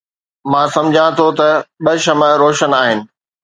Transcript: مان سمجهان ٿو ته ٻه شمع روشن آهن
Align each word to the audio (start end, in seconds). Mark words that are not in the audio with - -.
مان 0.51 0.67
سمجهان 0.75 1.11
ٿو 1.17 1.27
ته 1.37 1.47
ٻه 1.83 1.93
شمع 2.03 2.29
روشن 2.41 2.71
آهن 2.81 2.99